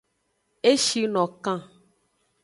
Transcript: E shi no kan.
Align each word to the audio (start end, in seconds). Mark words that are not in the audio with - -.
E 0.69 0.71
shi 0.85 1.01
no 1.13 1.23
kan. 1.43 1.59